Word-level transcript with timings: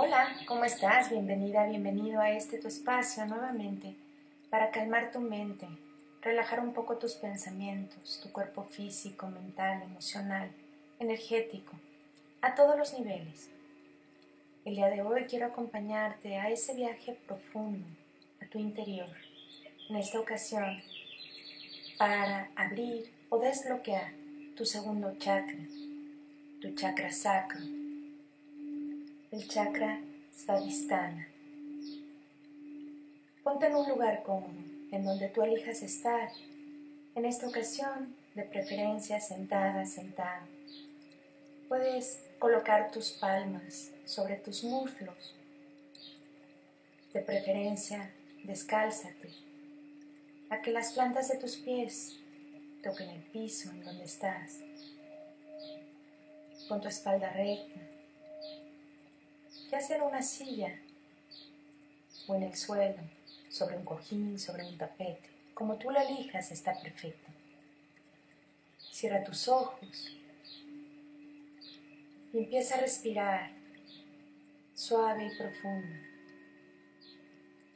Hola, 0.00 0.28
¿cómo 0.46 0.64
estás? 0.64 1.10
Bienvenida, 1.10 1.66
bienvenido 1.66 2.20
a 2.20 2.30
este 2.30 2.58
tu 2.58 2.68
espacio 2.68 3.26
nuevamente 3.26 3.96
para 4.48 4.70
calmar 4.70 5.10
tu 5.10 5.18
mente, 5.18 5.66
relajar 6.22 6.60
un 6.60 6.72
poco 6.72 6.98
tus 6.98 7.14
pensamientos, 7.14 8.20
tu 8.22 8.30
cuerpo 8.30 8.62
físico, 8.62 9.26
mental, 9.26 9.82
emocional, 9.82 10.52
energético, 11.00 11.72
a 12.42 12.54
todos 12.54 12.78
los 12.78 12.92
niveles. 12.96 13.50
El 14.64 14.76
día 14.76 14.86
de 14.86 15.02
hoy 15.02 15.24
quiero 15.24 15.46
acompañarte 15.46 16.36
a 16.36 16.48
ese 16.48 16.74
viaje 16.74 17.18
profundo, 17.26 17.84
a 18.40 18.46
tu 18.46 18.60
interior, 18.60 19.10
en 19.90 19.96
esta 19.96 20.20
ocasión, 20.20 20.80
para 21.98 22.50
abrir 22.54 23.12
o 23.30 23.38
desbloquear 23.40 24.12
tu 24.56 24.64
segundo 24.64 25.16
chakra, 25.18 25.58
tu 26.60 26.72
chakra 26.76 27.10
sacro 27.10 27.87
el 29.30 29.46
chakra 29.46 30.00
Svadhisthana. 30.34 31.28
Ponte 33.42 33.66
en 33.66 33.74
un 33.74 33.86
lugar 33.88 34.22
cómodo, 34.22 34.62
en 34.90 35.04
donde 35.04 35.28
tú 35.28 35.42
elijas 35.42 35.82
estar. 35.82 36.30
En 37.14 37.26
esta 37.26 37.46
ocasión, 37.46 38.16
de 38.34 38.44
preferencia 38.44 39.20
sentada, 39.20 39.84
sentado. 39.84 40.46
Puedes 41.68 42.20
colocar 42.38 42.90
tus 42.90 43.10
palmas 43.10 43.90
sobre 44.06 44.36
tus 44.36 44.64
muslos. 44.64 45.34
De 47.12 47.20
preferencia, 47.20 48.10
descálzate, 48.44 49.30
a 50.48 50.62
que 50.62 50.70
las 50.70 50.92
plantas 50.92 51.28
de 51.28 51.36
tus 51.36 51.56
pies 51.56 52.16
toquen 52.82 53.10
el 53.10 53.22
piso 53.24 53.70
en 53.70 53.84
donde 53.84 54.04
estás. 54.04 54.60
Con 56.68 56.80
tu 56.80 56.88
espalda 56.88 57.30
recta, 57.30 57.87
ya 59.70 59.80
sea 59.80 59.96
en 59.96 60.02
una 60.02 60.22
silla 60.22 60.74
o 62.26 62.34
en 62.34 62.42
el 62.42 62.56
suelo, 62.56 62.98
sobre 63.50 63.76
un 63.76 63.84
cojín, 63.84 64.38
sobre 64.38 64.64
un 64.64 64.76
tapete, 64.76 65.28
como 65.54 65.76
tú 65.76 65.90
lo 65.90 66.00
elijas 66.00 66.50
está 66.52 66.78
perfecto. 66.80 67.30
Cierra 68.92 69.24
tus 69.24 69.48
ojos 69.48 70.16
y 72.32 72.38
empieza 72.38 72.76
a 72.76 72.80
respirar 72.80 73.50
suave 74.74 75.26
y 75.26 75.36
profundo, 75.36 75.96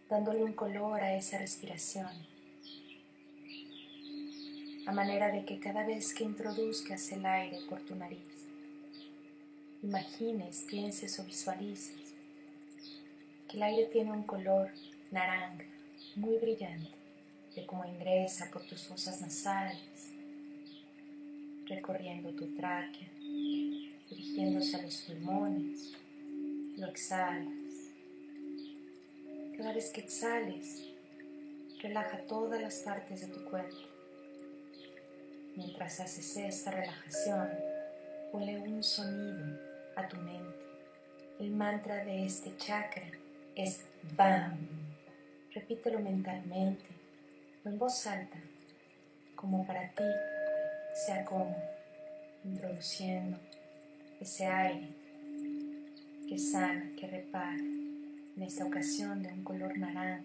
dándole 0.08 0.44
un 0.44 0.52
color 0.52 1.00
a 1.00 1.16
esa 1.16 1.38
respiración, 1.38 2.10
a 4.86 4.92
manera 4.92 5.30
de 5.30 5.44
que 5.44 5.58
cada 5.58 5.84
vez 5.84 6.12
que 6.14 6.24
introduzcas 6.24 7.10
el 7.12 7.24
aire 7.24 7.58
por 7.68 7.80
tu 7.80 7.94
nariz, 7.94 8.41
imagines, 9.82 10.64
pienses 10.68 11.18
o 11.18 11.24
visualices 11.24 12.14
que 13.48 13.56
el 13.56 13.64
aire 13.64 13.86
tiene 13.86 14.12
un 14.12 14.22
color 14.22 14.70
naranja, 15.10 15.64
muy 16.16 16.36
brillante, 16.38 16.90
de 17.56 17.66
cómo 17.66 17.84
ingresa 17.84 18.48
por 18.50 18.62
tus 18.62 18.84
fosas 18.84 19.20
nasales, 19.20 20.12
recorriendo 21.66 22.30
tu 22.30 22.46
tráquea, 22.54 23.08
dirigiéndose 24.08 24.76
a 24.76 24.82
los 24.82 24.96
pulmones, 25.02 25.92
lo 26.76 26.86
exhalas. 26.86 27.52
Cada 29.56 29.72
vez 29.74 29.90
que 29.90 30.00
exhales, 30.00 30.82
relaja 31.82 32.18
todas 32.28 32.60
las 32.60 32.76
partes 32.76 33.20
de 33.20 33.26
tu 33.26 33.44
cuerpo. 33.44 33.76
Mientras 35.56 36.00
haces 36.00 36.36
esta 36.38 36.70
relajación, 36.70 37.50
ponle 38.30 38.58
un 38.60 38.82
sonido 38.82 39.71
a 39.96 40.08
tu 40.08 40.16
mente. 40.18 40.66
El 41.38 41.50
mantra 41.50 42.04
de 42.04 42.24
este 42.24 42.56
chakra 42.56 43.06
es 43.54 43.84
BAM. 44.16 44.56
Repítelo 45.54 46.00
mentalmente 46.00 46.84
o 47.64 47.68
en 47.68 47.78
voz 47.78 48.06
alta, 48.06 48.38
como 49.34 49.66
para 49.66 49.88
ti 49.90 50.04
sea 51.06 51.24
como 51.24 51.56
introduciendo 52.44 53.38
ese 54.20 54.46
aire 54.46 54.88
que 56.28 56.38
sana, 56.38 56.90
que 56.98 57.06
repara, 57.06 57.58
en 57.58 58.42
esta 58.42 58.64
ocasión 58.64 59.22
de 59.22 59.32
un 59.32 59.44
color 59.44 59.76
naranja 59.76 60.22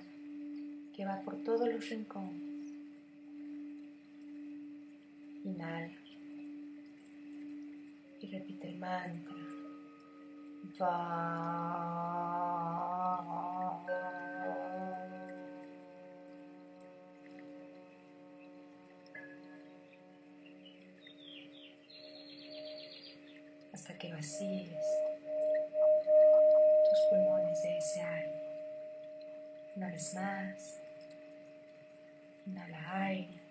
que 0.95 1.05
va 1.05 1.19
por 1.21 1.43
todos 1.43 1.67
los 1.67 1.89
rincones. 1.89 2.41
Inhala 5.43 5.91
y 8.21 8.27
repite 8.27 8.69
el 8.69 8.77
mantra. 8.77 9.56
Hasta 23.73 23.97
que 23.97 24.11
vacíes 24.13 24.85
tus 26.89 26.99
pulmones 27.09 27.61
de 27.63 27.77
ese 27.77 28.01
aire. 28.01 28.43
Una 29.75 29.89
vez 29.89 30.13
más, 30.15 30.81
inhala 32.45 33.03
aire. 33.03 33.41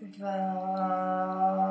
más, 0.00 1.69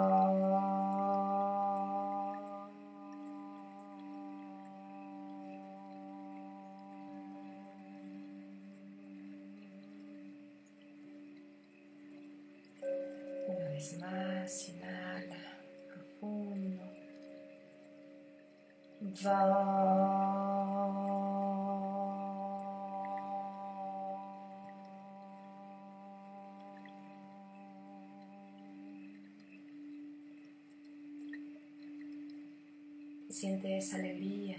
Siente 33.29 33.77
esa 33.77 33.95
alegría 33.95 34.57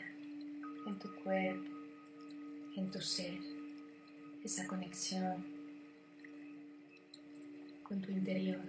en 0.87 0.99
tu 0.99 1.15
cuerpo, 1.23 1.71
en 2.77 2.91
tu 2.91 3.01
ser, 3.01 3.39
esa 4.43 4.67
conexión 4.67 5.45
con 7.85 8.01
tu 8.01 8.11
interior. 8.11 8.61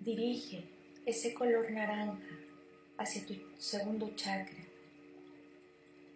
Dirige 0.00 0.64
ese 1.04 1.32
color 1.32 1.70
naranja 1.70 2.18
hacia 2.98 3.26
tu 3.26 3.34
segundo 3.58 4.10
chakra, 4.16 4.64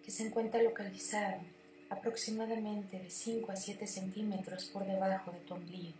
que 0.05 0.11
se 0.11 0.27
encuentra 0.27 0.63
localizado 0.63 1.41
aproximadamente 1.91 2.99
de 2.99 3.11
5 3.11 3.53
a 3.53 3.57
7 3.57 3.87
centímetros 3.87 4.67
por 4.67 4.87
debajo 4.87 5.33
de 5.33 5.41
tu 5.41 5.55
ombligo. 5.55 5.99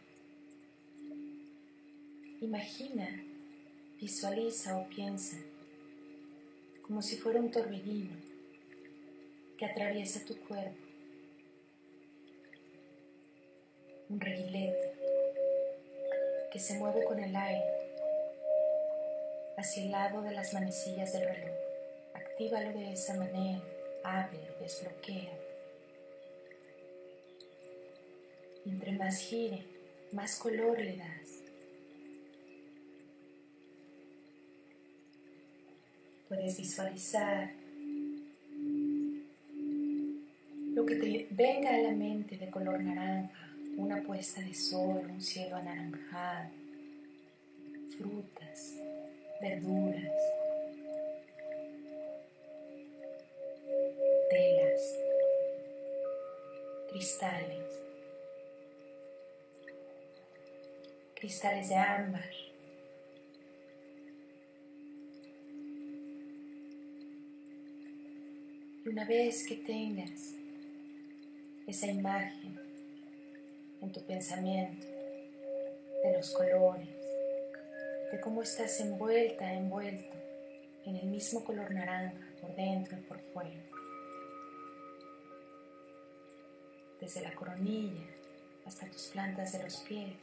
Imagina, 2.41 3.23
visualiza 4.01 4.77
o 4.79 4.89
piensa 4.89 5.37
como 6.83 7.03
si 7.03 7.17
fuera 7.17 7.41
un 7.41 7.51
torbellino 7.51 8.17
que 9.59 9.67
atraviesa 9.67 10.25
tu 10.25 10.35
cuerpo, 10.41 10.87
un 14.09 14.21
reguilete 14.21 14.95
que 16.51 16.59
se 16.59 16.79
mueve 16.79 17.05
con 17.05 17.21
el 17.21 17.37
aire 17.37 17.90
hacia 19.61 19.85
el 19.85 19.91
lado 19.91 20.23
de 20.23 20.33
las 20.33 20.53
manecillas 20.55 21.13
del 21.13 21.25
reloj. 21.25 21.57
Actívalo 22.15 22.73
de 22.73 22.93
esa 22.93 23.15
manera, 23.15 23.63
ábrelo, 24.03 24.55
desbloquea. 24.61 25.41
entre 28.67 28.93
más 28.93 29.19
gire, 29.19 29.65
más 30.13 30.39
color 30.39 30.79
le 30.79 30.97
das. 30.97 31.43
Puedes 36.29 36.57
visualizar 36.57 37.51
lo 40.75 40.87
que 40.87 40.95
te 40.97 41.27
venga 41.31 41.75
a 41.75 41.79
la 41.79 41.93
mente 41.93 42.37
de 42.37 42.49
color 42.51 42.81
naranja, 42.81 43.53
una 43.77 44.01
puesta 44.03 44.41
de 44.41 44.55
sol, 44.55 45.11
un 45.11 45.21
cielo 45.21 45.57
anaranjado, 45.57 46.51
frutas, 47.99 48.75
verduras, 49.41 50.13
telas, 54.29 54.99
cristales, 56.91 57.65
cristales 61.15 61.69
de 61.71 61.75
ámbar. 61.75 62.31
Y 68.85 68.89
una 68.89 69.05
vez 69.07 69.47
que 69.47 69.57
tengas 69.57 70.35
esa 71.67 71.87
imagen 71.87 72.59
en 73.81 73.93
tu 73.93 74.05
pensamiento 74.05 74.87
de 76.05 76.13
los 76.15 76.31
colores, 76.31 77.00
de 78.11 78.21
cómo 78.21 78.43
estás 78.43 78.81
envuelta, 78.81 79.53
envuelto 79.53 80.17
en 80.85 80.97
el 80.97 81.07
mismo 81.07 81.45
color 81.45 81.71
naranja 81.71 82.19
por 82.41 82.55
dentro 82.57 82.99
y 82.99 83.03
por 83.03 83.21
fuera, 83.33 83.63
desde 87.01 87.21
la 87.23 87.33
coronilla 87.35 88.03
hasta 88.67 88.87
tus 88.87 89.09
plantas 89.09 89.53
de 89.53 89.63
los 89.63 89.77
pies, 89.81 90.15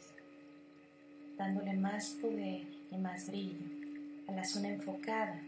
dándole 1.37 1.73
más 1.73 2.11
poder 2.21 2.61
y 2.91 2.97
más 2.97 3.27
brillo 3.27 3.65
a 4.27 4.31
la 4.31 4.43
zona 4.43 4.69
enfocada 4.69 5.39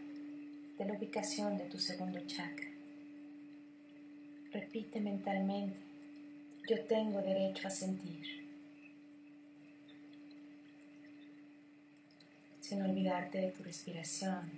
de 0.78 0.84
la 0.84 0.94
ubicación 0.94 1.58
de 1.58 1.64
tu 1.64 1.78
segundo 1.78 2.20
chakra. 2.26 2.68
Repite 4.52 5.00
mentalmente, 5.00 5.76
yo 6.68 6.84
tengo 6.84 7.20
derecho 7.20 7.68
a 7.68 7.70
sentir. 7.70 8.39
Sin 12.70 12.82
olvidarte 12.82 13.38
de 13.40 13.50
tu 13.50 13.64
respiración, 13.64 14.48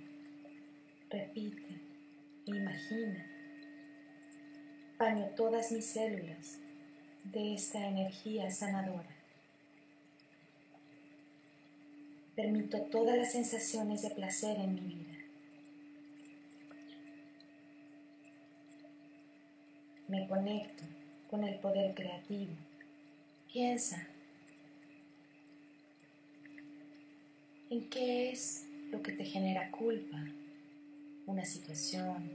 repite 1.09 1.81
imagina. 2.45 3.25
Baño 4.99 5.25
todas 5.35 5.71
mis 5.71 5.83
células 5.83 6.59
de 7.23 7.55
esta 7.55 7.87
energía 7.87 8.51
sanadora. 8.51 9.09
Permito 12.35 12.81
todas 12.83 13.17
las 13.17 13.31
sensaciones 13.31 14.03
de 14.03 14.11
placer 14.11 14.59
en 14.59 14.75
mi 14.75 14.81
vida. 14.81 15.17
Me 20.07 20.27
conecto 20.27 20.83
con 21.31 21.43
el 21.45 21.55
poder 21.55 21.95
creativo. 21.95 22.53
Piensa 23.51 24.07
en 27.73 27.89
qué 27.89 28.31
es 28.31 28.65
lo 28.91 29.01
que 29.01 29.13
te 29.13 29.25
genera 29.25 29.71
culpa, 29.71 30.23
una 31.25 31.43
situación, 31.43 32.31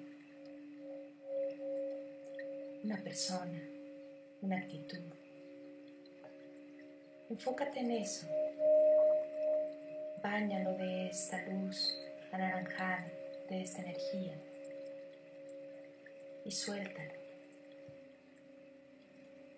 una 2.85 2.97
persona 3.03 3.61
una 4.41 4.59
actitud. 4.59 5.01
Enfócate 7.31 7.81
en 7.81 7.91
eso. 7.91 8.27
Báñalo 10.23 10.75
de 10.75 11.09
esta 11.09 11.45
luz 11.49 11.95
anaranjada, 12.33 13.11
de 13.49 13.63
esta 13.63 13.83
energía. 13.83 14.35
Y 16.45 16.51
suéltalo. 16.51 17.13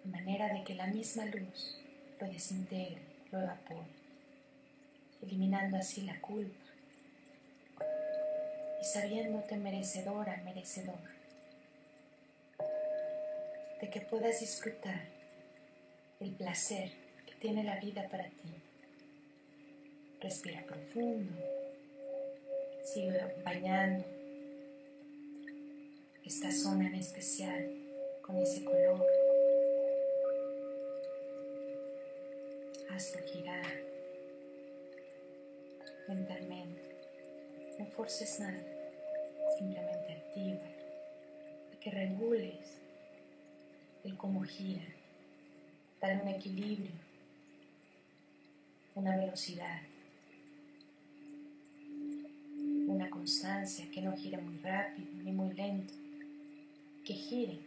De 0.04 0.10
manera 0.10 0.52
de 0.52 0.64
que 0.64 0.74
la 0.74 0.86
misma 0.86 1.26
luz 1.26 1.78
lo 2.18 2.26
desintegre, 2.26 3.02
lo 3.30 3.40
evapore, 3.40 3.99
eliminando 5.22 5.76
así 5.76 6.02
la 6.02 6.20
culpa 6.20 6.70
y 8.80 8.84
sabiéndote 8.84 9.56
merecedora, 9.56 10.40
merecedor 10.44 10.98
de 13.80 13.90
que 13.90 14.00
puedas 14.00 14.40
disfrutar 14.40 15.00
el 16.20 16.30
placer 16.32 16.90
que 17.26 17.34
tiene 17.34 17.64
la 17.64 17.78
vida 17.80 18.06
para 18.10 18.24
ti. 18.24 18.54
Respira 20.20 20.62
profundo, 20.64 21.32
sigue 22.84 23.18
bañando 23.42 24.04
esta 26.24 26.52
zona 26.52 26.88
en 26.88 26.94
especial 26.96 27.70
con 28.22 28.36
ese 28.36 28.64
color. 28.64 29.06
Hazlo 32.90 33.22
girar 33.32 33.89
mentalmente. 36.14 36.82
No 37.78 37.86
forces 37.86 38.40
nada, 38.40 38.62
simplemente 39.56 40.12
activa, 40.12 40.60
que 41.80 41.90
regules 41.90 42.78
el 44.04 44.16
cómo 44.16 44.42
gira, 44.42 44.82
dar 46.00 46.20
un 46.22 46.28
equilibrio, 46.28 46.90
una 48.94 49.16
velocidad, 49.16 49.80
una 52.86 53.08
constancia 53.08 53.90
que 53.90 54.02
no 54.02 54.16
gire 54.16 54.38
muy 54.38 54.58
rápido 54.58 55.08
ni 55.22 55.32
muy 55.32 55.54
lento, 55.54 55.94
que 57.04 57.14
gire 57.14 57.58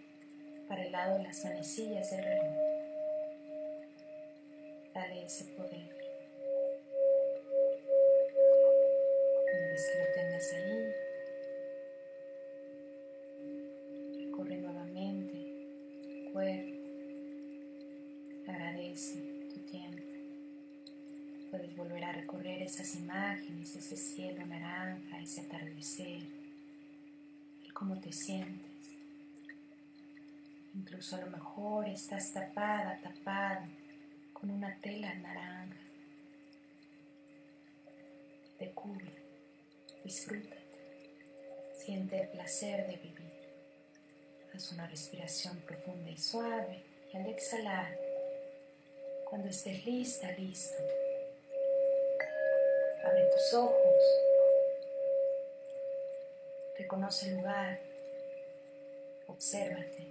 para 0.68 0.86
el 0.86 0.92
lado 0.92 1.18
de 1.18 1.24
las 1.24 1.44
manecillas 1.44 2.12
del 2.12 2.24
reloj. 2.24 2.56
Dale 4.94 5.25
ese 5.25 5.46
poder. 5.46 6.03
Vez 9.84 10.00
lo 10.00 10.14
tengas 10.14 10.54
ahí, 10.54 10.94
Agradece 18.48 19.20
tu 19.54 19.60
tiempo. 19.62 20.04
Puedes 21.50 21.76
volver 21.76 22.04
a 22.04 22.12
recorrer 22.12 22.62
esas 22.62 22.96
imágenes, 22.96 23.76
ese 23.76 23.96
cielo 23.96 24.46
naranja, 24.46 25.20
ese 25.20 25.42
atardecer, 25.42 26.24
el 27.64 27.74
cómo 27.74 28.00
te 28.00 28.12
sientes. 28.12 28.72
Incluso 30.74 31.16
a 31.16 31.22
lo 31.22 31.32
mejor 31.32 31.88
estás 31.88 32.32
tapada, 32.34 33.00
tapado 33.02 33.66
con 34.34 34.50
una 34.50 34.76
tela 34.82 35.14
naranja. 35.16 35.78
Te 38.58 38.72
cubre, 38.72 39.23
disfrútate, 40.04 40.58
siente 41.78 42.22
el 42.22 42.28
placer 42.30 42.88
de 42.88 42.98
vivir. 42.98 43.34
Haz 44.54 44.72
una 44.72 44.88
respiración 44.88 45.58
profunda 45.62 46.12
y 46.12 46.18
suave 46.18 46.84
y 47.12 47.18
al 47.18 47.28
exhalar, 47.28 47.98
cuando 49.30 49.50
estés 49.50 49.84
lista, 49.86 50.32
listo, 50.34 50.78
abre 53.04 53.30
tus 53.34 53.54
ojos, 53.56 54.04
reconoce 56.78 57.30
el 57.30 57.36
lugar, 57.38 57.80
obsérvate, 59.28 60.08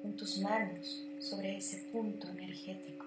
con 0.00 0.16
tus 0.16 0.38
manos 0.38 1.02
sobre 1.20 1.56
ese 1.56 1.78
punto 1.92 2.28
energético 2.28 3.06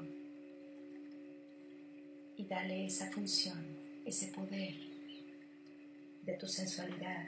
y 2.36 2.46
dale 2.46 2.86
esa 2.86 3.10
función, 3.12 3.66
ese 4.06 4.28
poder 4.28 4.97
de 6.28 6.34
tu 6.34 6.46
sensualidad, 6.46 7.26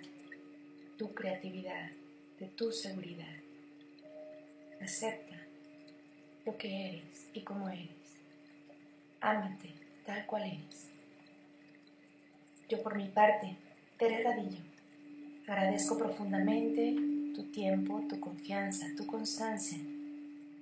tu 0.98 1.14
creatividad, 1.14 1.90
de 2.38 2.48
tu 2.48 2.72
seguridad. 2.72 3.34
Acepta 4.82 5.38
lo 6.46 6.58
que 6.58 6.90
eres 6.90 7.28
y 7.34 7.42
cómo 7.42 7.70
eres. 7.70 7.90
Ámate 9.22 9.74
tal 10.06 10.26
cual 10.26 10.44
eres. 10.44 10.90
Yo 12.68 12.84
por 12.84 12.98
mi 12.98 13.08
parte, 13.08 13.56
Tere 13.98 14.22
Radillo, 14.22 14.62
agradezco 15.48 15.98
profundamente 15.98 16.94
tu 17.34 17.44
tiempo, 17.52 18.04
tu 18.10 18.20
confianza, 18.20 18.86
tu 18.98 19.08
constancia 19.08 19.80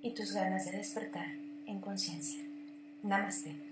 y 0.00 0.14
tus 0.14 0.32
ganas 0.32 0.70
de 0.70 0.78
despertar 0.78 1.26
en 1.66 1.80
conciencia. 1.80 2.40
Namaste. 3.02 3.67